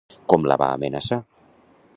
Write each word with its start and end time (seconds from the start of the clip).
Com 0.33 0.47
la 0.51 0.57
va 0.63 0.71
amenaçar? 0.79 1.21